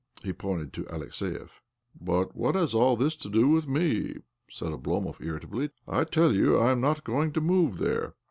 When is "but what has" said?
2.01-2.73